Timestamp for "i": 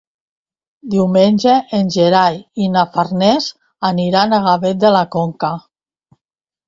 2.67-2.71